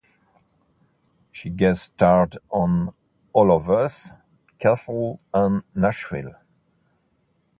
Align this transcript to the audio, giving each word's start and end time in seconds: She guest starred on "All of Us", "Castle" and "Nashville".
She 1.31 1.51
guest 1.51 1.83
starred 1.93 2.39
on 2.49 2.95
"All 3.33 3.51
of 3.55 3.69
Us", 3.69 4.09
"Castle" 4.57 5.19
and 5.31 5.61
"Nashville". 5.75 6.33